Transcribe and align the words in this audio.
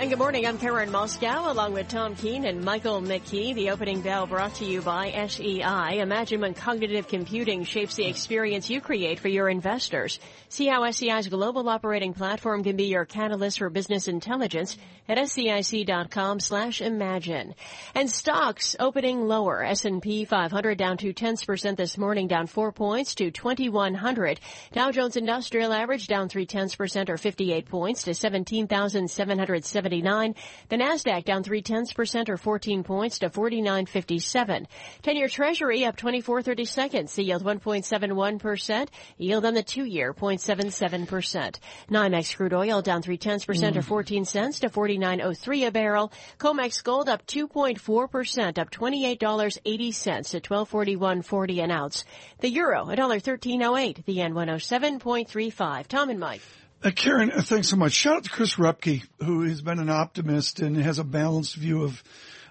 And 0.00 0.08
good 0.08 0.18
morning. 0.18 0.46
I'm 0.46 0.56
Karen 0.56 0.88
Moskow 0.88 1.50
along 1.50 1.74
with 1.74 1.88
Tom 1.88 2.14
Keene 2.14 2.46
and 2.46 2.64
Michael 2.64 3.02
McKee. 3.02 3.54
The 3.54 3.68
opening 3.68 4.00
bell 4.00 4.26
brought 4.26 4.54
to 4.54 4.64
you 4.64 4.80
by 4.80 5.10
SEI. 5.28 5.98
Imagine 6.00 6.40
when 6.40 6.54
cognitive 6.54 7.06
computing 7.06 7.64
shapes 7.64 7.96
the 7.96 8.06
experience 8.06 8.70
you 8.70 8.80
create 8.80 9.20
for 9.20 9.28
your 9.28 9.50
investors. 9.50 10.18
See 10.48 10.68
how 10.68 10.90
SEI's 10.90 11.28
global 11.28 11.68
operating 11.68 12.14
platform 12.14 12.64
can 12.64 12.76
be 12.76 12.84
your 12.84 13.04
catalyst 13.04 13.58
for 13.58 13.68
business 13.68 14.08
intelligence 14.08 14.74
at 15.06 15.18
SEIC.com 15.18 16.40
slash 16.40 16.80
imagine. 16.80 17.54
And 17.94 18.08
stocks 18.08 18.74
opening 18.80 19.28
lower. 19.28 19.62
S&P 19.64 20.24
500 20.24 20.78
down 20.78 20.96
two 20.96 21.12
tenths 21.12 21.44
percent 21.44 21.76
this 21.76 21.98
morning, 21.98 22.26
down 22.26 22.46
four 22.46 22.72
points 22.72 23.14
to 23.16 23.30
2100. 23.30 24.40
Dow 24.72 24.92
Jones 24.92 25.18
Industrial 25.18 25.70
Average 25.70 26.06
down 26.06 26.30
three 26.30 26.46
tenths 26.46 26.74
percent 26.74 27.10
or 27.10 27.18
58 27.18 27.66
points 27.66 28.04
to 28.04 28.14
17,770. 28.14 29.89
79. 29.90 30.36
The 30.68 30.76
Nasdaq 30.76 31.24
down 31.24 31.42
three 31.42 31.62
tenths 31.62 31.92
percent 31.92 32.30
or 32.30 32.36
14 32.36 32.84
points 32.84 33.18
to 33.18 33.30
49.57. 33.30 34.66
10-year 35.02 35.28
Treasury 35.28 35.84
up 35.84 35.96
24.30 35.96 36.68
seconds. 36.68 37.14
The 37.16 37.24
yield 37.24 37.44
1.71 37.44 38.38
percent. 38.38 38.90
Yield 39.18 39.44
on 39.44 39.54
the 39.54 39.64
two-year 39.64 40.14
0.77 40.14 41.08
percent. 41.08 41.58
NYMEX 41.90 42.36
crude 42.36 42.54
oil 42.54 42.82
down 42.82 43.02
three 43.02 43.18
tenths 43.18 43.44
percent 43.44 43.74
mm. 43.74 43.80
or 43.80 43.82
14 43.82 44.24
cents 44.24 44.60
to 44.60 44.70
49.03 44.70 45.66
a 45.66 45.70
barrel. 45.72 46.12
COMEX 46.38 46.84
gold 46.84 47.08
up 47.08 47.26
2.4 47.26 48.10
percent, 48.10 48.58
up 48.60 48.70
$28.80 48.70 49.60
to 49.60 50.40
1241.40 50.40 51.64
an 51.64 51.70
ounce. 51.72 52.04
The 52.38 52.50
euro 52.50 52.84
$1.1308. 52.84 54.04
The 54.04 54.12
yen 54.12 54.34
107.35. 54.34 55.88
Tom 55.88 56.10
and 56.10 56.20
Mike. 56.20 56.42
Uh, 56.82 56.90
Karen, 56.90 57.30
uh, 57.30 57.42
thanks 57.42 57.68
so 57.68 57.76
much. 57.76 57.92
Shout 57.92 58.16
out 58.16 58.24
to 58.24 58.30
Chris 58.30 58.54
Rupkey, 58.54 59.02
who 59.22 59.42
has 59.42 59.60
been 59.60 59.78
an 59.80 59.90
optimist 59.90 60.60
and 60.60 60.78
has 60.78 60.98
a 60.98 61.04
balanced 61.04 61.56
view 61.56 61.82
of 61.82 62.02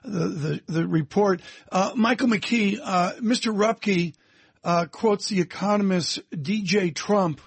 the 0.03 0.27
the, 0.27 0.61
the 0.67 0.87
report. 0.87 1.41
Uh, 1.71 1.93
Michael 1.95 2.27
McKee, 2.27 2.77
uh, 2.79 3.13
Mr. 3.13 3.51
Rupkey 3.51 4.13
uh, 4.63 4.85
quotes 4.85 5.29
the 5.29 5.41
economist 5.41 6.21
DJ 6.29 6.93
Trump. 6.93 7.41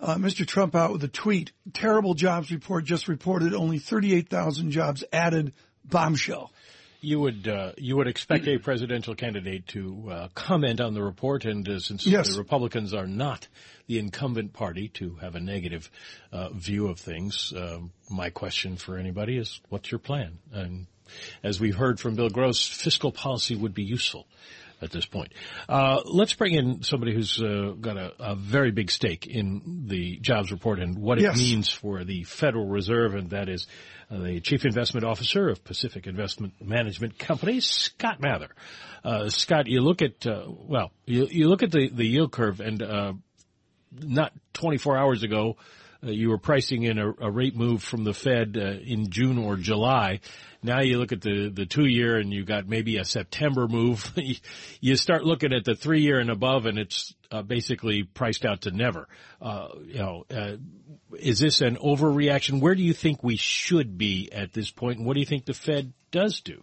Uh, 0.00 0.16
Mr. 0.16 0.44
Trump 0.44 0.74
out 0.74 0.92
with 0.92 1.04
a 1.04 1.08
tweet. 1.08 1.52
Terrible 1.72 2.14
jobs 2.14 2.50
report 2.50 2.84
just 2.84 3.06
reported 3.06 3.54
only 3.54 3.78
38,000 3.78 4.72
jobs 4.72 5.04
added. 5.12 5.52
Bombshell 5.88 6.50
you 7.00 7.20
would 7.20 7.46
uh, 7.48 7.72
you 7.76 7.96
would 7.96 8.08
expect 8.08 8.46
a 8.48 8.58
presidential 8.58 9.14
candidate 9.14 9.66
to 9.68 10.08
uh, 10.10 10.28
comment 10.34 10.80
on 10.80 10.94
the 10.94 11.02
report, 11.02 11.44
and 11.44 11.68
uh, 11.68 11.78
since 11.78 12.06
yes. 12.06 12.32
the 12.32 12.38
Republicans 12.38 12.94
are 12.94 13.06
not 13.06 13.46
the 13.86 13.98
incumbent 13.98 14.52
party, 14.52 14.88
to 14.88 15.14
have 15.16 15.36
a 15.36 15.40
negative 15.40 15.90
uh, 16.32 16.48
view 16.50 16.88
of 16.88 16.98
things. 16.98 17.52
Uh, 17.52 17.78
my 18.10 18.30
question 18.30 18.76
for 18.76 18.98
anybody 18.98 19.36
is, 19.36 19.60
what's 19.68 19.90
your 19.90 20.00
plan? 20.00 20.38
And 20.52 20.86
as 21.42 21.60
we've 21.60 21.76
heard 21.76 22.00
from 22.00 22.16
Bill 22.16 22.30
Gross, 22.30 22.66
fiscal 22.66 23.12
policy 23.12 23.54
would 23.54 23.74
be 23.74 23.84
useful 23.84 24.26
at 24.82 24.90
this 24.90 25.06
point. 25.06 25.32
Uh, 25.68 26.00
let's 26.04 26.34
bring 26.34 26.54
in 26.54 26.82
somebody 26.82 27.14
who's 27.14 27.40
uh, 27.42 27.74
got 27.80 27.96
a, 27.96 28.12
a, 28.18 28.36
very 28.36 28.70
big 28.70 28.90
stake 28.90 29.26
in 29.26 29.84
the 29.86 30.18
jobs 30.18 30.50
report 30.50 30.78
and 30.78 30.98
what 30.98 31.18
yes. 31.18 31.36
it 31.36 31.38
means 31.38 31.70
for 31.70 32.04
the 32.04 32.24
Federal 32.24 32.66
Reserve, 32.66 33.14
and 33.14 33.30
that 33.30 33.48
is 33.48 33.66
uh, 34.10 34.18
the 34.18 34.40
Chief 34.40 34.64
Investment 34.64 35.04
Officer 35.04 35.48
of 35.48 35.64
Pacific 35.64 36.06
Investment 36.06 36.54
Management 36.60 37.18
Company, 37.18 37.60
Scott 37.60 38.20
Mather. 38.20 38.50
Uh, 39.04 39.28
Scott, 39.28 39.66
you 39.66 39.80
look 39.80 40.02
at 40.02 40.26
uh, 40.26 40.44
well, 40.46 40.90
you, 41.06 41.26
you, 41.30 41.48
look 41.48 41.62
at 41.62 41.70
the, 41.70 41.88
the 41.88 42.04
yield 42.04 42.32
curve, 42.32 42.60
and 42.60 42.82
uh, 42.82 43.12
not 43.92 44.32
24 44.54 44.96
hours 44.96 45.22
ago, 45.22 45.56
uh, 46.04 46.10
you 46.10 46.30
were 46.30 46.38
pricing 46.38 46.82
in 46.82 46.98
a, 46.98 47.10
a, 47.20 47.30
rate 47.30 47.56
move 47.56 47.82
from 47.82 48.04
the 48.04 48.14
Fed 48.14 48.56
uh, 48.56 48.78
in 48.84 49.10
June 49.10 49.38
or 49.38 49.56
July. 49.56 50.20
Now 50.62 50.80
you 50.80 50.98
look 50.98 51.12
at 51.12 51.20
the, 51.20 51.48
the 51.48 51.66
two 51.66 51.86
year 51.86 52.16
and 52.16 52.32
you 52.32 52.44
got 52.44 52.68
maybe 52.68 52.96
a 52.96 53.04
September 53.04 53.68
move. 53.68 54.12
you 54.80 54.96
start 54.96 55.24
looking 55.24 55.52
at 55.52 55.64
the 55.64 55.74
three 55.74 56.02
year 56.02 56.18
and 56.18 56.30
above 56.30 56.66
and 56.66 56.78
it's 56.78 57.14
uh, 57.30 57.42
basically 57.42 58.02
priced 58.02 58.44
out 58.44 58.62
to 58.62 58.70
never. 58.70 59.08
Uh, 59.40 59.68
you 59.84 59.98
know, 59.98 60.24
uh, 60.30 60.56
is 61.18 61.38
this 61.38 61.60
an 61.60 61.76
overreaction? 61.76 62.60
Where 62.60 62.74
do 62.74 62.82
you 62.82 62.92
think 62.92 63.22
we 63.22 63.36
should 63.36 63.96
be 63.96 64.30
at 64.32 64.52
this 64.52 64.70
point 64.70 64.98
and 64.98 65.06
what 65.06 65.14
do 65.14 65.20
you 65.20 65.26
think 65.26 65.44
the 65.44 65.54
Fed 65.54 65.92
does 66.10 66.40
do? 66.40 66.62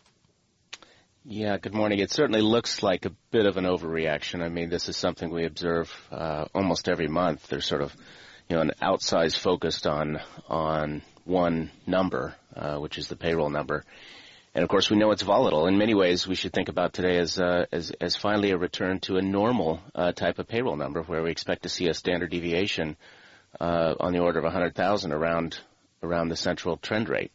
Yeah, 1.26 1.58
good 1.58 1.74
morning. 1.74 2.00
It 2.00 2.12
certainly 2.12 2.42
looks 2.42 2.84
like 2.84 3.06
a 3.06 3.12
bit 3.32 3.46
of 3.46 3.56
an 3.56 3.64
overreaction. 3.64 4.44
I 4.44 4.50
mean, 4.50 4.70
this 4.70 4.90
is 4.90 4.98
something 4.98 5.30
we 5.30 5.46
observe 5.46 5.90
uh, 6.12 6.46
almost 6.54 6.90
every 6.90 7.08
month. 7.08 7.48
There's 7.48 7.66
sort 7.66 7.82
of 7.82 7.96
you 8.50 8.56
know, 8.56 8.62
an 8.62 8.72
outsized 8.82 9.38
focused 9.38 9.88
on 9.88 10.20
on 10.48 11.02
one 11.26 11.72
number, 11.88 12.36
uh, 12.56 12.78
which 12.78 12.98
is 12.98 13.08
the 13.08 13.16
payroll 13.16 13.50
number. 13.50 13.84
And 14.56 14.62
of 14.62 14.70
course, 14.70 14.90
we 14.90 14.98
know 14.98 15.12
it's 15.12 15.24
volatile. 15.24 15.66
In 15.66 15.80
many 15.80 15.96
ways, 15.96 16.28
we 16.28 16.36
should 16.36 16.54
think 16.54 16.70
about 16.70 16.94
today 16.94 17.18
as 17.18 17.40
uh, 17.40 17.66
as, 17.72 17.92
as 18.00 18.16
finally 18.16 18.52
a 18.52 18.58
return 18.58 19.00
to 19.02 19.18
a 19.18 19.22
normal 19.22 19.82
uh, 19.96 20.12
type 20.12 20.38
of 20.38 20.48
payroll 20.48 20.76
number, 20.76 21.02
where 21.02 21.24
we 21.24 21.32
expect 21.32 21.64
to 21.64 21.70
see 21.70 21.88
a 21.88 21.94
standard 21.94 22.30
deviation 22.30 22.96
uh, 23.60 23.96
on 24.00 24.14
the 24.14 24.20
order 24.20 24.40
of 24.40 24.46
100,000 24.46 25.12
around 25.12 25.60
around 26.04 26.30
the 26.30 26.36
central 26.36 26.78
trend 26.78 27.10
rate. 27.10 27.32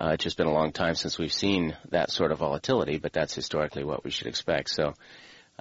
Uh, 0.00 0.12
it's 0.14 0.24
just 0.24 0.38
been 0.38 0.46
a 0.46 0.52
long 0.52 0.72
time 0.72 0.94
since 0.94 1.18
we've 1.18 1.32
seen 1.32 1.76
that 1.90 2.10
sort 2.10 2.32
of 2.32 2.38
volatility, 2.38 2.96
but 2.96 3.12
that's 3.12 3.34
historically 3.34 3.84
what 3.84 4.04
we 4.04 4.10
should 4.10 4.26
expect. 4.26 4.70
So, 4.70 4.94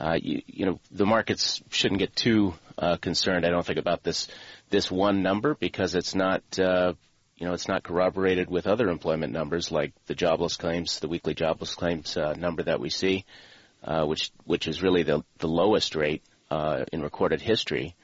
uh, 0.01 0.17
you, 0.19 0.41
you 0.47 0.66
know, 0.66 0.79
the 0.89 1.06
markets 1.06 1.62
shouldn't 1.69 2.00
get 2.00 2.16
too 2.16 2.56
uh, 2.78 2.97
concerned. 2.97 3.45
I 3.45 3.50
don't 3.50 3.66
think 3.66 3.78
about 3.78 4.01
this 4.01 4.28
this 4.72 4.89
one 4.89 5.22
number 5.22 5.53
because 5.53 5.94
it's 5.94 6.16
not, 6.16 6.41
uh, 6.57 6.94
you 7.38 7.45
know, 7.45 7.53
it's 7.53 7.67
not 7.67 7.84
corroborated 7.84 8.50
with 8.50 8.66
other 8.66 8.90
employment 8.90 9.31
numbers 9.31 9.72
like 9.72 9.94
the 10.07 10.16
jobless 10.16 10.57
claims, 10.57 11.00
the 11.00 11.07
weekly 11.07 11.35
jobless 11.35 11.75
claims 11.75 12.17
uh, 12.17 12.34
number 12.34 12.63
that 12.63 12.79
we 12.79 12.90
see, 12.90 13.25
uh, 13.84 14.03
which 14.06 14.31
which 14.44 14.67
is 14.67 14.81
really 14.81 15.03
the 15.03 15.23
the 15.38 15.47
lowest 15.47 15.95
rate 15.95 16.23
in 16.91 17.01
recorded 17.01 17.40
history 17.40 17.95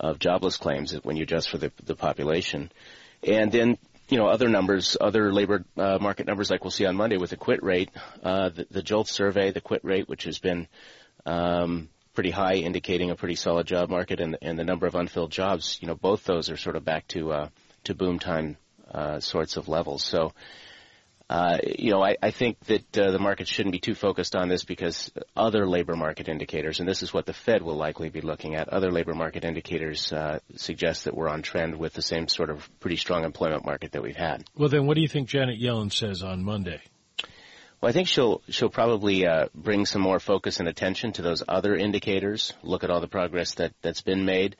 of 0.00 0.18
jobless 0.18 0.56
claims 0.56 0.92
when 1.04 1.16
you 1.16 1.24
adjust 1.24 1.50
for 1.50 1.58
the 1.58 1.70
the 1.84 1.94
population, 1.94 2.72
and 3.22 3.52
then. 3.52 3.76
You 4.06 4.18
know, 4.18 4.26
other 4.26 4.50
numbers, 4.50 4.98
other 5.00 5.32
labor 5.32 5.64
market 5.76 6.26
numbers 6.26 6.50
like 6.50 6.62
we'll 6.62 6.70
see 6.70 6.84
on 6.84 6.94
Monday 6.94 7.16
with 7.16 7.30
the 7.30 7.38
quit 7.38 7.62
rate, 7.62 7.88
the, 8.22 8.66
the 8.70 8.82
JOLT 8.82 9.08
survey, 9.08 9.50
the 9.50 9.62
quit 9.62 9.82
rate, 9.82 10.10
which 10.10 10.24
has 10.24 10.38
been 10.38 10.68
um, 11.26 11.88
pretty 12.14 12.30
high, 12.30 12.54
indicating 12.54 13.10
a 13.10 13.16
pretty 13.16 13.34
solid 13.34 13.66
job 13.66 13.90
market, 13.90 14.20
and, 14.20 14.38
and 14.40 14.58
the 14.58 14.64
number 14.64 14.86
of 14.86 14.94
unfilled 14.94 15.30
jobs, 15.30 15.78
you 15.80 15.88
know, 15.88 15.94
both 15.94 16.24
those 16.24 16.50
are 16.50 16.56
sort 16.56 16.76
of 16.76 16.84
back 16.84 17.06
to 17.08 17.32
uh, 17.32 17.48
to 17.84 17.94
boom 17.94 18.18
time 18.18 18.56
uh, 18.90 19.20
sorts 19.20 19.56
of 19.56 19.68
levels. 19.68 20.02
So, 20.04 20.32
uh, 21.28 21.58
you 21.78 21.90
know, 21.90 22.02
I, 22.02 22.16
I 22.22 22.30
think 22.30 22.58
that 22.66 22.98
uh, 22.98 23.10
the 23.10 23.18
market 23.18 23.48
shouldn't 23.48 23.72
be 23.72 23.80
too 23.80 23.94
focused 23.94 24.36
on 24.36 24.48
this 24.48 24.64
because 24.64 25.10
other 25.36 25.66
labor 25.66 25.96
market 25.96 26.28
indicators, 26.28 26.80
and 26.80 26.88
this 26.88 27.02
is 27.02 27.12
what 27.12 27.26
the 27.26 27.32
Fed 27.32 27.62
will 27.62 27.76
likely 27.76 28.10
be 28.10 28.20
looking 28.20 28.54
at, 28.54 28.68
other 28.68 28.92
labor 28.92 29.14
market 29.14 29.44
indicators 29.44 30.12
uh, 30.12 30.38
suggest 30.56 31.04
that 31.04 31.16
we're 31.16 31.28
on 31.28 31.42
trend 31.42 31.76
with 31.76 31.94
the 31.94 32.02
same 32.02 32.28
sort 32.28 32.50
of 32.50 32.68
pretty 32.78 32.96
strong 32.96 33.24
employment 33.24 33.64
market 33.64 33.92
that 33.92 34.02
we've 34.02 34.16
had. 34.16 34.44
Well, 34.56 34.68
then, 34.68 34.86
what 34.86 34.94
do 34.94 35.00
you 35.00 35.08
think 35.08 35.28
Janet 35.28 35.60
Yellen 35.60 35.92
says 35.92 36.22
on 36.22 36.44
Monday? 36.44 36.80
Well, 37.84 37.90
I 37.90 37.92
think 37.92 38.08
she'll 38.08 38.40
she'll 38.48 38.70
probably 38.70 39.26
uh, 39.26 39.48
bring 39.54 39.84
some 39.84 40.00
more 40.00 40.18
focus 40.18 40.58
and 40.58 40.66
attention 40.66 41.12
to 41.12 41.22
those 41.22 41.42
other 41.46 41.76
indicators. 41.76 42.54
Look 42.62 42.82
at 42.82 42.88
all 42.88 43.02
the 43.02 43.08
progress 43.08 43.56
that 43.56 43.74
that's 43.82 44.00
been 44.00 44.24
made. 44.24 44.56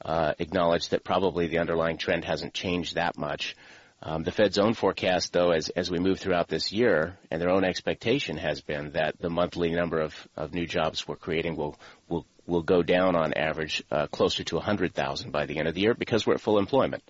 Uh, 0.00 0.34
acknowledge 0.38 0.90
that 0.90 1.02
probably 1.02 1.48
the 1.48 1.58
underlying 1.58 1.96
trend 1.96 2.24
hasn't 2.24 2.54
changed 2.54 2.94
that 2.94 3.18
much. 3.18 3.56
Um, 4.00 4.22
the 4.22 4.30
Fed's 4.30 4.58
own 4.58 4.74
forecast, 4.74 5.32
though, 5.32 5.50
as 5.50 5.70
as 5.70 5.90
we 5.90 5.98
move 5.98 6.20
throughout 6.20 6.46
this 6.46 6.70
year, 6.70 7.18
and 7.32 7.42
their 7.42 7.50
own 7.50 7.64
expectation 7.64 8.36
has 8.36 8.60
been 8.60 8.92
that 8.92 9.18
the 9.18 9.28
monthly 9.28 9.72
number 9.72 10.00
of, 10.00 10.14
of 10.36 10.54
new 10.54 10.64
jobs 10.64 11.08
we're 11.08 11.16
creating 11.16 11.56
will 11.56 11.76
will 12.08 12.26
will 12.46 12.62
go 12.62 12.84
down 12.84 13.16
on 13.16 13.32
average 13.34 13.82
uh, 13.90 14.06
closer 14.06 14.44
to 14.44 14.54
100,000 14.54 15.32
by 15.32 15.46
the 15.46 15.58
end 15.58 15.66
of 15.66 15.74
the 15.74 15.80
year 15.80 15.94
because 15.94 16.24
we're 16.24 16.34
at 16.34 16.40
full 16.40 16.60
employment. 16.60 17.02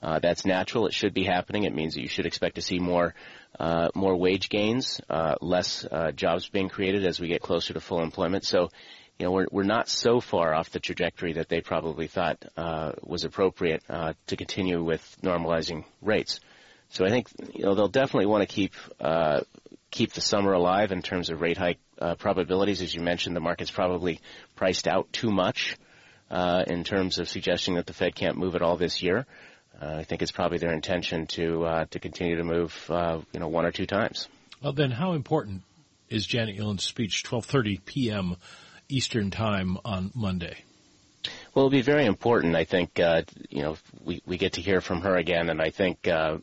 Uh, 0.00 0.20
that's 0.20 0.44
natural. 0.44 0.86
It 0.86 0.94
should 0.94 1.12
be 1.12 1.24
happening. 1.24 1.64
It 1.64 1.74
means 1.74 1.94
that 1.94 2.02
you 2.02 2.08
should 2.08 2.26
expect 2.26 2.54
to 2.54 2.62
see 2.62 2.78
more 2.78 3.14
uh, 3.58 3.88
more 3.94 4.16
wage 4.16 4.48
gains, 4.48 5.00
uh, 5.10 5.34
less 5.40 5.84
uh, 5.84 6.12
jobs 6.12 6.48
being 6.48 6.68
created 6.68 7.04
as 7.04 7.18
we 7.18 7.28
get 7.28 7.42
closer 7.42 7.74
to 7.74 7.80
full 7.80 8.00
employment. 8.00 8.44
So, 8.44 8.68
you 9.18 9.26
know, 9.26 9.32
we're 9.32 9.46
we're 9.50 9.64
not 9.64 9.88
so 9.88 10.20
far 10.20 10.54
off 10.54 10.70
the 10.70 10.78
trajectory 10.78 11.32
that 11.34 11.48
they 11.48 11.60
probably 11.60 12.06
thought 12.06 12.44
uh, 12.56 12.92
was 13.02 13.24
appropriate 13.24 13.82
uh, 13.88 14.12
to 14.28 14.36
continue 14.36 14.82
with 14.84 15.02
normalizing 15.22 15.84
rates. 16.00 16.38
So 16.90 17.04
I 17.04 17.10
think 17.10 17.28
you 17.54 17.64
know 17.64 17.74
they'll 17.74 17.88
definitely 17.88 18.26
want 18.26 18.48
to 18.48 18.54
keep 18.54 18.74
uh 19.00 19.40
keep 19.90 20.12
the 20.12 20.20
summer 20.20 20.52
alive 20.52 20.92
in 20.92 21.02
terms 21.02 21.30
of 21.30 21.40
rate 21.40 21.58
hike 21.58 21.80
uh 21.98 22.14
probabilities. 22.14 22.82
As 22.82 22.94
you 22.94 23.02
mentioned, 23.02 23.34
the 23.34 23.40
market's 23.40 23.70
probably 23.70 24.20
priced 24.54 24.86
out 24.86 25.12
too 25.12 25.30
much 25.30 25.76
uh, 26.30 26.64
in 26.66 26.84
terms 26.84 27.18
of 27.18 27.28
suggesting 27.28 27.74
that 27.74 27.86
the 27.86 27.92
Fed 27.92 28.14
can't 28.14 28.36
move 28.36 28.54
at 28.54 28.62
all 28.62 28.76
this 28.76 29.02
year. 29.02 29.26
Uh, 29.80 29.96
I 29.98 30.04
think 30.04 30.22
it's 30.22 30.32
probably 30.32 30.58
their 30.58 30.72
intention 30.72 31.26
to 31.28 31.64
uh, 31.64 31.84
to 31.90 32.00
continue 32.00 32.36
to 32.36 32.44
move, 32.44 32.90
uh, 32.90 33.20
you 33.32 33.40
know, 33.40 33.48
one 33.48 33.64
or 33.64 33.70
two 33.70 33.86
times. 33.86 34.28
Well, 34.62 34.72
then, 34.72 34.90
how 34.90 35.12
important 35.12 35.62
is 36.08 36.26
Janet 36.26 36.56
Yellen's 36.56 36.84
speech, 36.84 37.22
12:30 37.24 37.84
p.m. 37.84 38.36
Eastern 38.88 39.30
Time 39.30 39.78
on 39.84 40.10
Monday? 40.14 40.64
Well, 41.54 41.66
it'll 41.66 41.70
be 41.70 41.82
very 41.82 42.06
important. 42.06 42.56
I 42.56 42.64
think 42.64 42.98
uh, 42.98 43.22
you 43.50 43.62
know 43.62 43.76
we 44.04 44.22
we 44.26 44.36
get 44.36 44.54
to 44.54 44.60
hear 44.60 44.80
from 44.80 45.02
her 45.02 45.16
again, 45.16 45.48
and 45.48 45.60
I 45.60 45.70
think 45.70 46.08
uh, 46.08 46.38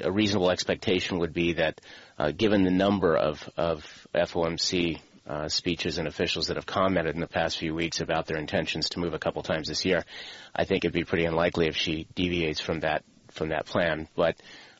a 0.00 0.10
reasonable 0.10 0.50
expectation 0.50 1.18
would 1.18 1.32
be 1.32 1.54
that, 1.54 1.80
uh, 2.18 2.30
given 2.30 2.64
the 2.64 2.70
number 2.70 3.16
of 3.16 3.48
of 3.56 3.84
FOMC 4.14 5.00
uh, 5.26 5.48
speeches 5.48 5.98
and 5.98 6.08
officials 6.08 6.48
that 6.48 6.56
have 6.56 6.66
commented 6.66 7.14
in 7.14 7.20
the 7.20 7.26
past 7.26 7.58
few 7.58 7.74
weeks 7.74 8.00
about 8.00 8.26
their 8.26 8.38
intentions 8.38 8.90
to 8.90 9.00
move 9.00 9.14
a 9.14 9.18
couple 9.18 9.42
times 9.42 9.68
this 9.68 9.84
year, 9.84 10.04
I 10.54 10.64
think 10.64 10.84
it'd 10.84 10.94
be 10.94 11.04
pretty 11.04 11.24
unlikely 11.24 11.66
if 11.68 11.76
she 11.76 12.06
deviates 12.14 12.60
from 12.60 12.80
that 12.80 13.04
from 13.30 13.50
that 13.50 13.66
plan. 13.66 14.08
But 14.16 14.36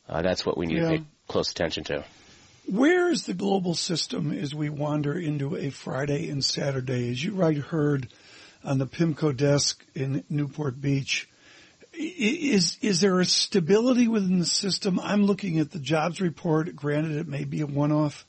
uh, 0.08 0.22
that's 0.22 0.44
what 0.44 0.58
we 0.58 0.66
need 0.66 0.78
yeah. 0.78 0.90
to 0.90 0.98
pay 0.98 1.04
close 1.28 1.50
attention 1.50 1.84
to. 1.84 2.04
Where 2.66 3.10
is 3.10 3.26
the 3.26 3.34
global 3.34 3.74
system 3.74 4.32
as 4.32 4.54
we 4.54 4.68
wander 4.68 5.18
into 5.18 5.56
a 5.56 5.70
Friday 5.70 6.28
and 6.28 6.44
Saturday? 6.44 7.10
As 7.10 7.22
you 7.22 7.32
right 7.32 7.56
heard 7.56 8.08
on 8.62 8.78
the 8.78 8.86
PIMCO 8.86 9.36
desk 9.36 9.84
in 9.94 10.24
Newport 10.28 10.80
Beach, 10.80 11.28
is 11.92 12.78
is 12.80 13.00
there 13.00 13.18
a 13.20 13.24
stability 13.24 14.08
within 14.08 14.38
the 14.38 14.46
system? 14.46 15.00
I'm 15.00 15.24
looking 15.24 15.58
at 15.58 15.70
the 15.70 15.78
jobs 15.78 16.20
report. 16.20 16.74
Granted, 16.76 17.16
it 17.16 17.28
may 17.28 17.44
be 17.44 17.60
a 17.60 17.66
one-off. 17.66 18.24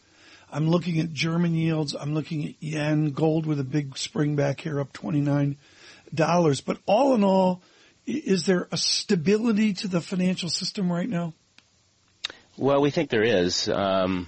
I'm 0.51 0.69
looking 0.69 0.99
at 0.99 1.13
German 1.13 1.55
yields. 1.55 1.95
I'm 1.95 2.13
looking 2.13 2.45
at 2.45 2.55
yen, 2.59 3.11
gold 3.11 3.45
with 3.45 3.59
a 3.59 3.63
big 3.63 3.97
spring 3.97 4.35
back 4.35 4.61
here 4.61 4.79
up 4.79 4.91
$29. 4.93 5.55
But 6.65 6.77
all 6.85 7.15
in 7.15 7.23
all, 7.23 7.61
is 8.05 8.45
there 8.45 8.67
a 8.71 8.77
stability 8.77 9.73
to 9.75 9.87
the 9.87 10.01
financial 10.01 10.49
system 10.49 10.91
right 10.91 11.07
now? 11.07 11.33
Well, 12.57 12.81
we 12.81 12.91
think 12.91 13.09
there 13.09 13.23
is. 13.23 13.69
Um, 13.69 14.27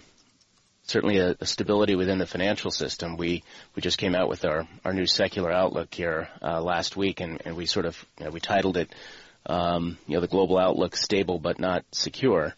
certainly 0.83 1.17
a, 1.17 1.35
a, 1.39 1.45
stability 1.45 1.95
within 1.95 2.19
the 2.19 2.25
financial 2.25 2.71
system. 2.71 3.17
We 3.17 3.43
we 3.75 3.81
just 3.81 3.97
came 3.97 4.15
out 4.15 4.29
with 4.29 4.45
our, 4.45 4.67
our 4.85 4.93
new 4.93 5.05
secular 5.05 5.51
outlook 5.51 5.93
here 5.93 6.29
uh, 6.41 6.61
last 6.61 6.95
week, 6.95 7.19
and, 7.19 7.41
and 7.45 7.55
we 7.55 7.65
sort 7.65 7.85
of 7.85 8.03
you 8.19 8.25
know, 8.25 8.31
we 8.31 8.39
titled 8.39 8.77
it, 8.77 8.93
um, 9.45 9.97
you 10.07 10.15
know, 10.15 10.21
the 10.21 10.27
global 10.27 10.57
outlook 10.57 10.95
stable 10.95 11.39
but 11.39 11.59
not 11.59 11.83
secure. 11.91 12.53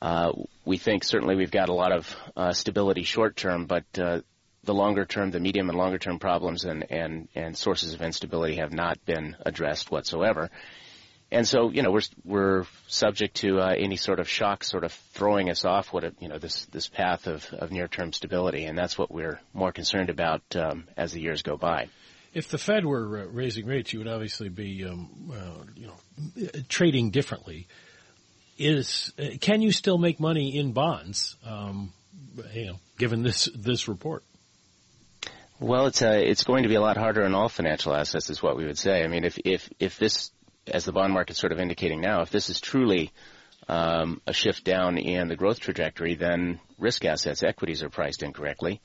Uh, 0.00 0.32
we 0.64 0.78
think 0.78 1.04
certainly 1.04 1.36
we've 1.36 1.50
got 1.50 1.68
a 1.68 1.74
lot 1.74 1.92
of 1.92 2.16
uh, 2.36 2.52
stability 2.52 3.02
short 3.04 3.36
term, 3.36 3.66
but 3.66 3.84
uh, 3.98 4.20
the 4.64 4.74
longer 4.74 5.04
term, 5.04 5.30
the 5.30 5.40
medium 5.40 5.68
and 5.68 5.78
longer 5.78 5.98
term 5.98 6.18
problems 6.18 6.64
and, 6.64 6.90
and, 6.90 7.28
and 7.34 7.56
sources 7.56 7.94
of 7.94 8.02
instability 8.02 8.56
have 8.56 8.72
not 8.72 9.04
been 9.04 9.36
addressed 9.44 9.90
whatsoever. 9.90 10.50
And 11.30 11.48
so, 11.48 11.70
you 11.70 11.82
know, 11.82 11.90
we're 11.90 12.02
we're 12.24 12.64
subject 12.86 13.36
to 13.38 13.58
uh, 13.58 13.74
any 13.76 13.96
sort 13.96 14.20
of 14.20 14.28
shock, 14.28 14.62
sort 14.62 14.84
of 14.84 14.92
throwing 14.92 15.50
us 15.50 15.64
off 15.64 15.92
what 15.92 16.04
you 16.20 16.28
know 16.28 16.38
this 16.38 16.66
this 16.66 16.86
path 16.86 17.26
of, 17.26 17.44
of 17.52 17.72
near 17.72 17.88
term 17.88 18.12
stability, 18.12 18.66
and 18.66 18.78
that's 18.78 18.96
what 18.96 19.10
we're 19.10 19.40
more 19.52 19.72
concerned 19.72 20.10
about 20.10 20.42
um, 20.54 20.84
as 20.96 21.12
the 21.12 21.20
years 21.20 21.42
go 21.42 21.56
by. 21.56 21.88
If 22.34 22.48
the 22.48 22.58
Fed 22.58 22.84
were 22.84 23.22
uh, 23.22 23.24
raising 23.26 23.66
rates, 23.66 23.92
you 23.92 24.00
would 24.00 24.08
obviously 24.08 24.48
be, 24.48 24.84
um, 24.84 25.32
uh, 25.32 25.64
you 25.74 25.88
know, 25.88 26.50
trading 26.68 27.10
differently 27.10 27.66
is 28.58 29.12
can 29.40 29.62
you 29.62 29.72
still 29.72 29.98
make 29.98 30.20
money 30.20 30.56
in 30.56 30.72
bonds? 30.72 31.36
Um, 31.44 31.92
you 32.52 32.66
know, 32.66 32.76
given 32.98 33.22
this 33.22 33.48
this 33.54 33.88
report. 33.88 34.24
Well, 35.60 35.86
it's 35.86 36.02
uh, 36.02 36.20
it's 36.22 36.44
going 36.44 36.64
to 36.64 36.68
be 36.68 36.74
a 36.74 36.80
lot 36.80 36.96
harder 36.96 37.22
in 37.22 37.34
all 37.34 37.48
financial 37.48 37.94
assets, 37.94 38.28
is 38.28 38.42
what 38.42 38.56
we 38.56 38.64
would 38.64 38.78
say. 38.78 39.04
I 39.04 39.06
mean, 39.06 39.24
if 39.24 39.38
if 39.44 39.70
if 39.78 39.98
this, 39.98 40.30
as 40.66 40.84
the 40.84 40.92
bond 40.92 41.12
market's 41.12 41.38
sort 41.38 41.52
of 41.52 41.60
indicating 41.60 42.00
now, 42.00 42.22
if 42.22 42.30
this 42.30 42.50
is 42.50 42.60
truly 42.60 43.12
um, 43.68 44.20
a 44.26 44.32
shift 44.32 44.64
down 44.64 44.98
in 44.98 45.28
the 45.28 45.36
growth 45.36 45.60
trajectory, 45.60 46.16
then 46.16 46.60
risk 46.78 47.04
assets, 47.04 47.42
equities 47.42 47.82
are 47.82 47.88
priced 47.88 48.22
incorrectly. 48.22 48.80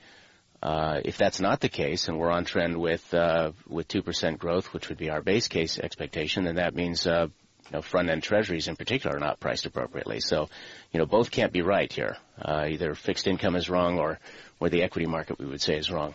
Uh, 0.61 0.99
if 1.05 1.17
that's 1.17 1.39
not 1.39 1.59
the 1.59 1.69
case, 1.69 2.07
and 2.07 2.19
we're 2.19 2.31
on 2.31 2.45
trend 2.45 2.77
with 2.77 3.13
uh, 3.13 3.51
with 3.67 3.87
two 3.87 4.03
percent 4.03 4.37
growth, 4.37 4.71
which 4.73 4.89
would 4.89 4.97
be 4.97 5.09
our 5.09 5.21
base 5.21 5.47
case 5.47 5.79
expectation, 5.79 6.43
then 6.43 6.55
that 6.55 6.75
means 6.75 7.07
uh, 7.07 7.27
you 7.69 7.77
know, 7.77 7.81
front-end 7.81 8.23
treasuries 8.23 8.67
in 8.67 8.75
particular 8.75 9.17
are 9.17 9.19
not 9.19 9.39
priced 9.39 9.65
appropriately. 9.65 10.19
So, 10.19 10.49
you 10.91 10.99
know, 10.99 11.05
both 11.05 11.29
can't 11.31 11.53
be 11.53 11.61
right 11.61 11.91
here. 11.91 12.17
Uh, 12.41 12.65
either 12.69 12.95
fixed 12.95 13.27
income 13.27 13.55
is 13.55 13.69
wrong 13.69 13.99
or, 13.99 14.19
or 14.59 14.69
the 14.69 14.83
equity 14.83 15.05
market 15.05 15.37
we 15.39 15.45
would 15.45 15.61
say 15.61 15.77
is 15.77 15.91
wrong. 15.91 16.13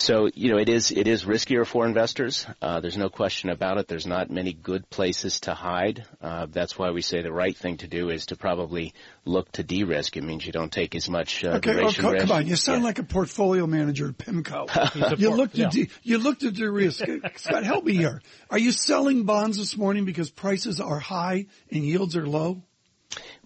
So, 0.00 0.30
you 0.34 0.50
know, 0.50 0.56
it 0.56 0.70
is, 0.70 0.90
it 0.90 1.06
is 1.06 1.24
riskier 1.24 1.66
for 1.66 1.84
investors. 1.84 2.46
Uh, 2.62 2.80
there's 2.80 2.96
no 2.96 3.10
question 3.10 3.50
about 3.50 3.76
it. 3.76 3.86
There's 3.86 4.06
not 4.06 4.30
many 4.30 4.54
good 4.54 4.88
places 4.88 5.40
to 5.40 5.52
hide. 5.52 6.06
Uh, 6.22 6.46
that's 6.50 6.78
why 6.78 6.90
we 6.90 7.02
say 7.02 7.20
the 7.20 7.30
right 7.30 7.54
thing 7.54 7.76
to 7.78 7.86
do 7.86 8.08
is 8.08 8.24
to 8.26 8.36
probably 8.36 8.94
look 9.26 9.52
to 9.52 9.62
de-risk. 9.62 10.16
It 10.16 10.22
means 10.22 10.46
you 10.46 10.52
don't 10.52 10.72
take 10.72 10.94
as 10.94 11.10
much 11.10 11.44
uh, 11.44 11.56
okay, 11.56 11.74
duration 11.74 12.06
oh, 12.06 12.12
risk. 12.12 12.28
Come 12.28 12.34
on, 12.34 12.46
you 12.46 12.56
sound 12.56 12.80
yeah. 12.80 12.86
like 12.86 12.98
a 12.98 13.02
portfolio 13.02 13.66
manager 13.66 14.08
at 14.08 14.16
PIMCO. 14.16 15.18
you 15.18 15.30
looked 15.32 15.58
at, 15.58 15.74
yeah. 15.74 15.84
de- 15.84 15.90
you 16.02 16.16
looked 16.16 16.44
at 16.44 16.54
the 16.54 16.72
risk. 16.72 17.04
Scott, 17.36 17.64
help 17.64 17.84
me 17.84 17.94
here. 17.94 18.22
Are 18.48 18.58
you 18.58 18.72
selling 18.72 19.24
bonds 19.24 19.58
this 19.58 19.76
morning 19.76 20.06
because 20.06 20.30
prices 20.30 20.80
are 20.80 20.98
high 20.98 21.44
and 21.70 21.84
yields 21.84 22.16
are 22.16 22.26
low? 22.26 22.62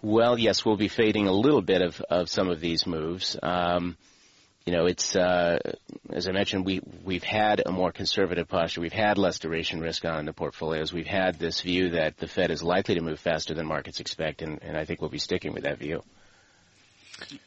Well, 0.03 0.39
yes, 0.39 0.65
we'll 0.65 0.77
be 0.77 0.89
fading 0.89 1.27
a 1.27 1.33
little 1.33 1.63
bit 1.63 1.83
of, 1.83 2.01
of 2.03 2.29
some 2.29 2.49
of 2.49 2.61
these 2.61 2.87
moves. 2.87 3.37
Um, 3.43 3.97
you 4.67 4.73
know, 4.73 4.87
it's 4.87 5.15
uh, 5.15 5.59
as 6.11 6.27
I 6.27 6.33
mentioned, 6.33 6.65
we 6.65 6.81
we've 7.05 7.23
had 7.23 7.63
a 7.65 7.71
more 7.71 7.93
conservative 7.93 8.49
posture. 8.49 8.81
We've 8.81 8.93
had 8.93 9.19
less 9.19 9.39
duration 9.39 9.81
risk 9.81 10.05
on 10.07 10.25
the 10.25 10.33
portfolios. 10.33 10.93
We've 10.93 11.07
had 11.07 11.39
this 11.39 11.61
view 11.61 11.91
that 11.91 12.17
the 12.17 12.27
Fed 12.27 12.51
is 12.51 12.63
likely 12.63 12.95
to 12.95 13.03
move 13.03 13.21
faster 13.21 13.53
than 13.53 13.67
markets 13.67 14.01
expect, 14.01 14.41
and, 14.41 14.63
and 14.63 14.77
I 14.77 14.87
think 14.87 15.03
we'll 15.03 15.11
be 15.11 15.19
sticking 15.19 15.53
with 15.53 15.65
that 15.65 15.79
view. 15.79 16.03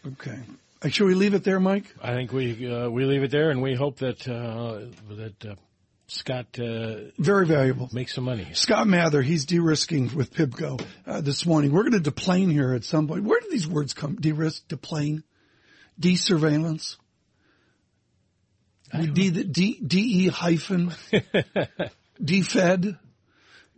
Okay. 0.06 0.38
Uh, 0.81 0.90
should 0.90 1.08
we 1.08 1.16
leave 1.16 1.34
it 1.34 1.44
there, 1.44 1.60
Mike? 1.60 1.92
I 2.02 2.14
think 2.14 2.31
we 2.31 2.72
uh, 2.72 2.90
we 2.90 3.06
leave 3.06 3.24
it 3.24 3.31
there, 3.31 3.50
and 3.50 3.64
we 3.64 3.74
hope 3.74 3.98
that 3.98 4.28
uh, 4.28 4.81
that 5.16 5.44
uh, 5.44 5.56
Scott 6.06 6.46
uh, 6.60 7.10
very 7.18 7.48
valuable 7.48 7.90
make 7.92 8.10
some 8.10 8.25
money. 8.25 8.50
Scott 8.54 8.88
Mather, 8.88 9.24
he's 9.24 9.46
de-risking 9.46 10.16
with 10.16 10.34
PIMCO 10.34 10.86
uh, 11.08 11.22
this 11.22 11.48
morning. 11.48 11.72
We're 11.72 11.81
going 11.81 11.94
to 11.94 12.00
deplane 12.00 12.52
here 12.52 12.74
at 12.74 12.84
some 12.84 13.08
point. 13.08 13.24
Where 13.24 13.40
do 13.40 13.48
these 13.50 13.68
words 13.68 13.96
come? 13.96 14.18
De-risk, 14.18 14.68
deplane, 14.68 15.24
de-surveillance. 16.00 16.98
D, 19.06 19.30
D, 19.44 19.80
D, 19.86 20.28
hyphen, 20.28 20.94
D 22.24 22.42
Fed, 22.42 22.98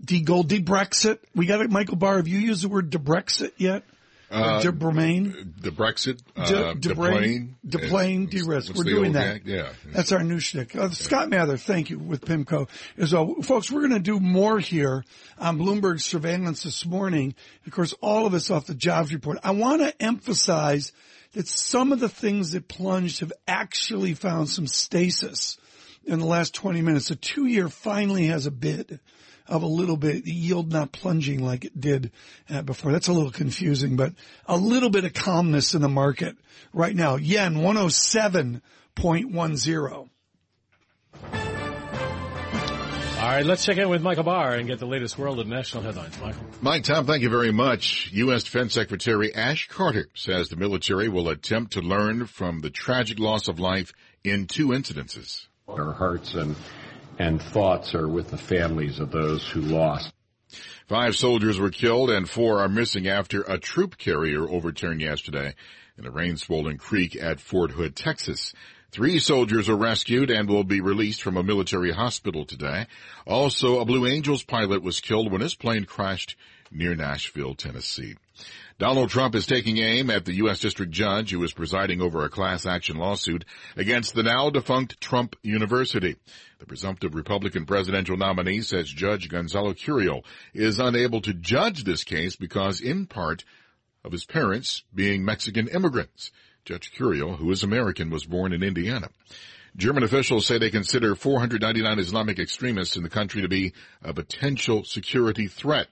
D 0.03 0.21
Gold, 0.21 0.49
D 0.49 0.61
Brexit. 0.61 1.19
We 1.35 1.45
got 1.45 1.61
it, 1.61 1.69
Michael 1.69 1.97
Barr. 1.97 2.17
Have 2.17 2.27
you 2.27 2.39
used 2.39 2.63
the 2.63 2.69
word 2.69 2.89
de 2.89 2.97
Brexit 2.97 3.51
yet? 3.57 3.83
Uh, 4.31 4.61
de 4.61 4.71
Bremain? 4.71 5.53
De 5.59 5.71
Brexit, 5.71 6.21
uh, 6.35 6.73
de, 6.73 6.75
Deplane. 6.75 7.55
Deplane, 7.67 8.27
de-risk. 8.27 8.75
We're 8.75 8.83
doing 8.83 9.13
that. 9.13 9.45
Yeah. 9.45 9.69
That's 9.87 10.11
our 10.11 10.23
new 10.23 10.39
shtick. 10.39 10.75
Uh, 10.75 10.91
Scott 10.91 11.29
Mather, 11.29 11.57
thank 11.57 11.89
you, 11.89 11.97
with 11.97 12.21
PIMCO. 12.21 12.69
As 12.97 13.13
well. 13.13 13.35
Folks, 13.41 13.71
we're 13.71 13.87
going 13.87 13.93
to 13.93 13.99
do 13.99 14.19
more 14.19 14.59
here 14.59 15.03
on 15.39 15.57
Bloomberg 15.57 16.01
surveillance 16.01 16.63
this 16.63 16.85
morning. 16.85 17.33
Of 17.65 17.71
course, 17.71 17.93
all 18.01 18.25
of 18.27 18.33
us 18.33 18.51
off 18.51 18.67
the 18.67 18.75
jobs 18.75 19.13
report. 19.13 19.39
I 19.43 19.51
want 19.51 19.81
to 19.81 20.01
emphasize 20.01 20.91
that 21.33 21.47
some 21.47 21.91
of 21.91 21.99
the 21.99 22.09
things 22.09 22.51
that 22.51 22.67
plunged 22.67 23.21
have 23.21 23.33
actually 23.47 24.13
found 24.13 24.49
some 24.49 24.67
stasis 24.67 25.57
in 26.03 26.19
the 26.19 26.25
last 26.25 26.53
20 26.53 26.81
minutes. 26.81 27.09
The 27.09 27.15
two 27.15 27.45
year 27.45 27.69
finally 27.69 28.27
has 28.27 28.45
a 28.45 28.51
bit 28.51 28.99
of 29.49 29.63
a 29.63 29.67
little 29.67 29.97
bit 29.97 30.23
the 30.23 30.31
yield 30.31 30.71
not 30.71 30.91
plunging 30.91 31.43
like 31.43 31.65
it 31.65 31.79
did 31.79 32.11
uh, 32.49 32.61
before. 32.61 32.91
That's 32.91 33.07
a 33.07 33.13
little 33.13 33.31
confusing, 33.31 33.95
but 33.95 34.13
a 34.45 34.55
little 34.55 34.89
bit 34.89 35.05
of 35.05 35.13
calmness 35.13 35.73
in 35.73 35.81
the 35.81 35.89
market 35.89 36.37
right 36.71 36.95
now. 36.95 37.15
Yen 37.15 37.55
107.10. 37.55 40.09
All 43.19 43.27
right, 43.27 43.45
let's 43.45 43.65
check 43.65 43.77
in 43.77 43.89
with 43.89 44.01
Michael 44.01 44.23
Barr 44.23 44.53
and 44.53 44.65
get 44.65 44.79
the 44.79 44.85
latest 44.85 45.17
world 45.17 45.41
and 45.41 45.49
national 45.49 45.83
headlines. 45.83 46.17
Michael. 46.21 46.41
Mike, 46.61 46.85
Tom, 46.85 47.05
thank 47.05 47.21
you 47.21 47.29
very 47.29 47.51
much. 47.51 48.09
U.S. 48.13 48.43
Defense 48.43 48.73
Secretary 48.73 49.35
Ash 49.35 49.67
Carter 49.67 50.07
says 50.13 50.47
the 50.47 50.55
military 50.55 51.09
will 51.09 51.27
attempt 51.27 51.73
to 51.73 51.81
learn 51.81 52.27
from 52.27 52.61
the 52.61 52.69
tragic 52.69 53.19
loss 53.19 53.49
of 53.49 53.59
life 53.59 53.91
in 54.23 54.47
two 54.47 54.69
incidences. 54.69 55.47
Our 55.67 55.91
hearts 55.91 56.33
and, 56.33 56.55
and 57.19 57.41
thoughts 57.41 57.93
are 57.93 58.07
with 58.07 58.29
the 58.31 58.37
families 58.37 58.99
of 58.99 59.11
those 59.11 59.47
who 59.47 59.59
lost. 59.61 60.11
Five 60.87 61.15
soldiers 61.15 61.59
were 61.59 61.69
killed 61.69 62.09
and 62.09 62.27
four 62.27 62.61
are 62.61 62.69
missing 62.69 63.07
after 63.07 63.41
a 63.41 63.59
troop 63.59 63.97
carrier 63.97 64.49
overturned 64.49 65.01
yesterday 65.01 65.53
in 65.97 66.07
a 66.07 66.11
rain-swollen 66.11 66.77
creek 66.77 67.15
at 67.15 67.39
Fort 67.39 67.71
Hood, 67.71 67.95
Texas. 67.95 68.53
Three 68.91 69.19
soldiers 69.19 69.69
are 69.69 69.75
rescued 69.75 70.31
and 70.31 70.49
will 70.49 70.63
be 70.63 70.81
released 70.81 71.21
from 71.21 71.37
a 71.37 71.43
military 71.43 71.91
hospital 71.91 72.45
today. 72.45 72.87
Also, 73.27 73.79
a 73.79 73.85
Blue 73.85 74.07
Angels 74.07 74.41
pilot 74.41 74.81
was 74.81 74.99
killed 74.99 75.31
when 75.31 75.41
his 75.41 75.53
plane 75.53 75.85
crashed 75.85 76.35
near 76.71 76.95
Nashville, 76.95 77.53
Tennessee. 77.53 78.15
Donald 78.77 79.09
Trump 79.09 79.35
is 79.35 79.45
taking 79.45 79.77
aim 79.77 80.09
at 80.09 80.23
the 80.23 80.35
U.S. 80.35 80.59
District 80.59 80.91
Judge 80.91 81.31
who 81.31 81.43
is 81.43 81.51
presiding 81.51 82.01
over 82.01 82.23
a 82.23 82.29
class 82.29 82.65
action 82.65 82.97
lawsuit 82.97 83.43
against 83.75 84.13
the 84.13 84.23
now 84.23 84.49
defunct 84.49 85.01
Trump 85.01 85.35
University. 85.43 86.15
The 86.59 86.65
presumptive 86.65 87.13
Republican 87.13 87.65
presidential 87.65 88.15
nominee 88.15 88.61
says 88.61 88.87
Judge 88.87 89.27
Gonzalo 89.27 89.73
Curiel 89.73 90.23
is 90.53 90.79
unable 90.79 91.21
to 91.21 91.33
judge 91.33 91.83
this 91.83 92.03
case 92.03 92.35
because 92.35 92.79
in 92.81 93.05
part 93.05 93.43
of 94.03 94.11
his 94.11 94.25
parents 94.25 94.83
being 94.93 95.25
Mexican 95.25 95.67
immigrants. 95.67 96.31
Judge 96.65 96.91
Curiel, 96.91 97.37
who 97.37 97.51
is 97.51 97.63
American, 97.63 98.09
was 98.09 98.25
born 98.25 98.53
in 98.53 98.63
Indiana. 98.63 99.09
German 99.75 100.03
officials 100.03 100.45
say 100.45 100.57
they 100.57 100.69
consider 100.69 101.15
499 101.15 101.99
Islamic 101.99 102.39
extremists 102.39 102.95
in 102.95 103.03
the 103.03 103.09
country 103.09 103.41
to 103.41 103.47
be 103.47 103.73
a 104.03 104.13
potential 104.13 104.83
security 104.83 105.47
threat. 105.47 105.87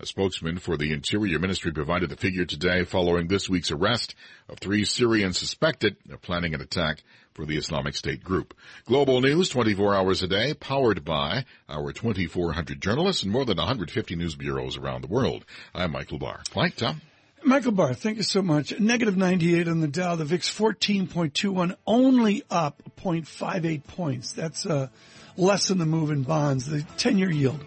A 0.00 0.06
spokesman 0.06 0.58
for 0.58 0.76
the 0.76 0.92
Interior 0.92 1.40
Ministry 1.40 1.72
provided 1.72 2.08
the 2.08 2.16
figure 2.16 2.44
today 2.44 2.84
following 2.84 3.26
this 3.26 3.48
week's 3.48 3.72
arrest 3.72 4.14
of 4.48 4.60
three 4.60 4.84
Syrians 4.84 5.36
suspected 5.36 5.96
of 6.12 6.22
planning 6.22 6.54
an 6.54 6.60
attack 6.60 7.02
for 7.34 7.44
the 7.44 7.56
Islamic 7.56 7.96
State 7.96 8.22
group. 8.22 8.54
Global 8.86 9.20
news 9.20 9.48
24 9.48 9.96
hours 9.96 10.22
a 10.22 10.28
day, 10.28 10.54
powered 10.54 11.04
by 11.04 11.46
our 11.68 11.92
2,400 11.92 12.80
journalists 12.80 13.24
and 13.24 13.32
more 13.32 13.44
than 13.44 13.56
150 13.56 14.14
news 14.14 14.36
bureaus 14.36 14.76
around 14.76 15.02
the 15.02 15.08
world. 15.08 15.44
I'm 15.74 15.90
Michael 15.90 16.20
Barr. 16.20 16.42
Mike, 16.54 16.76
Tom. 16.76 17.00
Michael 17.42 17.72
Barr, 17.72 17.94
thank 17.94 18.18
you 18.18 18.22
so 18.22 18.40
much. 18.40 18.78
Negative 18.78 19.16
98 19.16 19.66
on 19.66 19.80
the 19.80 19.88
Dow. 19.88 20.14
The 20.14 20.24
VIX 20.24 20.48
14.21, 20.56 21.74
only 21.88 22.44
up 22.48 22.82
0.58 23.00 23.84
points. 23.84 24.32
That's 24.32 24.64
uh, 24.64 24.90
less 25.36 25.66
than 25.66 25.78
the 25.78 25.86
move 25.86 26.12
in 26.12 26.22
bonds. 26.22 26.66
The 26.66 26.82
10-year 26.98 27.30
yield, 27.32 27.64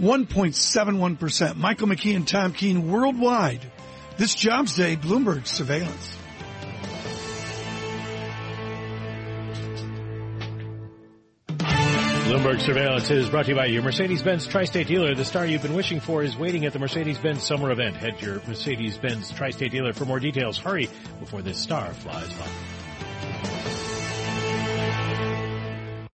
1.71%. 0.00 1.56
Michael 1.56 1.88
McKee 1.88 2.16
and 2.16 2.26
Tom 2.26 2.52
Keene 2.52 2.90
worldwide. 2.90 3.60
This 4.16 4.34
Jobs 4.34 4.76
Day, 4.76 4.96
Bloomberg 4.96 5.46
surveillance. 5.46 6.16
Bloomberg 12.26 12.60
Surveillance 12.60 13.10
is 13.10 13.30
brought 13.30 13.44
to 13.44 13.52
you 13.52 13.56
by 13.56 13.66
your 13.66 13.82
Mercedes-Benz 13.82 14.48
Tri-State 14.48 14.88
dealer. 14.88 15.14
The 15.14 15.24
star 15.24 15.46
you've 15.46 15.62
been 15.62 15.74
wishing 15.74 16.00
for 16.00 16.24
is 16.24 16.36
waiting 16.36 16.66
at 16.66 16.72
the 16.72 16.78
Mercedes-Benz 16.78 17.42
summer 17.42 17.70
event. 17.70 17.96
Head 17.96 18.20
your 18.20 18.42
Mercedes-Benz 18.48 19.30
Tri-State 19.30 19.70
dealer 19.70 19.92
for 19.92 20.06
more 20.06 20.18
details. 20.18 20.58
Hurry 20.58 20.90
before 21.20 21.40
this 21.40 21.56
star 21.56 21.94
flies 21.94 22.28
by. 22.34 22.75